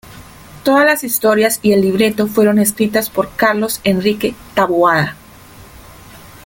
[0.63, 5.15] Todas las historias y el Libreto fueron escritas por Carlos Enrique Taboada.